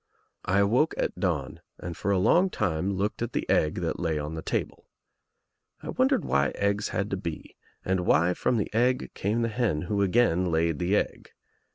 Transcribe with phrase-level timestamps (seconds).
[0.45, 3.47] THE EGG 63 I awoke at dawn and for a long time looked at the
[3.47, 4.87] egg that lay on the table.
[5.83, 9.83] I wondered why eggs had to be and why from the egg came the hen
[9.83, 11.29] who again laid the egg.